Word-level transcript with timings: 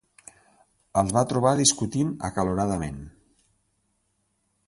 Els 1.01 1.13
va 1.17 1.23
trobar 1.33 1.51
discutint 1.59 2.09
acaloradament. 2.31 2.99